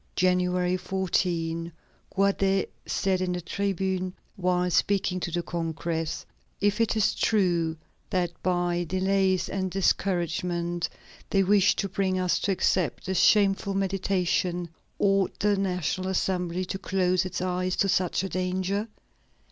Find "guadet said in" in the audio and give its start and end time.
2.15-3.33